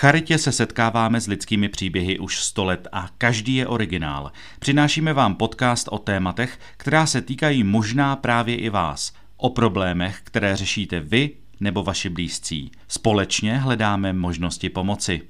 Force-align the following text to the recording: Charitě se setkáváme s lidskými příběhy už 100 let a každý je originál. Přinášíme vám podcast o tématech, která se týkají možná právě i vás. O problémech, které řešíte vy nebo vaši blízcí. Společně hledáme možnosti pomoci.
Charitě 0.00 0.38
se 0.38 0.52
setkáváme 0.52 1.20
s 1.20 1.26
lidskými 1.26 1.68
příběhy 1.68 2.18
už 2.18 2.40
100 2.40 2.64
let 2.64 2.88
a 2.92 3.08
každý 3.18 3.54
je 3.54 3.66
originál. 3.66 4.32
Přinášíme 4.58 5.12
vám 5.12 5.34
podcast 5.34 5.88
o 5.90 5.98
tématech, 5.98 6.58
která 6.76 7.06
se 7.06 7.22
týkají 7.22 7.64
možná 7.64 8.16
právě 8.16 8.56
i 8.56 8.70
vás. 8.70 9.12
O 9.36 9.50
problémech, 9.50 10.20
které 10.24 10.56
řešíte 10.56 11.00
vy 11.00 11.30
nebo 11.60 11.82
vaši 11.82 12.08
blízcí. 12.08 12.70
Společně 12.88 13.58
hledáme 13.58 14.12
možnosti 14.12 14.68
pomoci. 14.68 15.22